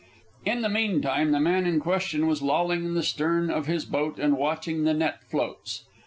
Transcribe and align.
In 0.47 0.63
the 0.63 0.69
meantime, 0.69 1.29
the 1.31 1.39
man 1.39 1.67
in 1.67 1.79
question 1.79 2.25
was 2.25 2.41
lolling 2.41 2.83
in 2.85 2.93
the 2.95 3.03
stern 3.03 3.51
of 3.51 3.67
his 3.67 3.85
boat 3.85 4.17
and 4.17 4.35
watching 4.35 4.83
the 4.83 4.95
net 4.95 5.23
floats. 5.25 5.83